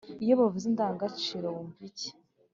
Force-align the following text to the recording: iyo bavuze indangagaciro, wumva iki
iyo 0.23 0.33
bavuze 0.41 0.65
indangagaciro, 0.67 1.45
wumva 1.53 1.81
iki 1.89 2.09